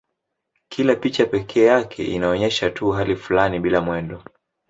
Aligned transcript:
Kila 0.69 0.95
picha 0.95 1.25
pekee 1.25 1.63
yake 1.63 2.03
inaonyesha 2.05 2.69
tu 2.71 2.91
hali 2.91 3.15
fulani 3.15 3.59
bila 3.59 3.81
mwendo. 3.81 4.23